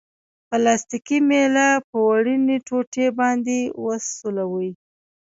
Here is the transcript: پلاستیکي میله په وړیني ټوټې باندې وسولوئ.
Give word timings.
پلاستیکي 0.49 1.17
میله 1.27 1.67
په 1.89 1.97
وړیني 2.07 2.57
ټوټې 2.67 3.07
باندې 3.19 3.57
وسولوئ. 3.85 4.69